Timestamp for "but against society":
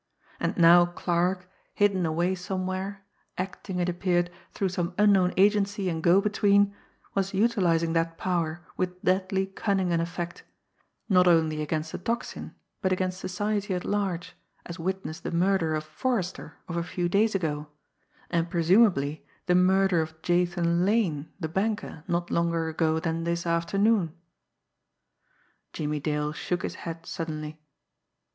12.81-13.75